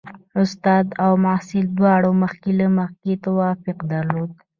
[0.41, 4.31] استاد او محصل دواړو مخکې له مخکې توافق درلود.